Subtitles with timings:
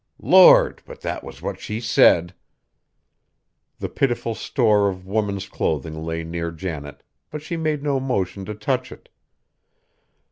[0.23, 0.81] Lord!
[0.87, 2.33] but that was what she said."
[3.77, 8.55] The pitiful store of woman's clothing lay near Janet, but she made no motion to
[8.55, 9.09] touch it.